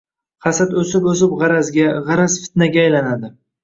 Hasad 0.47 0.73
o’sib 0.85 1.05
o’sib 1.13 1.37
g’arazga, 1.43 1.87
g’araz-fitnaga 2.11 2.87
aylanadi. 2.89 3.37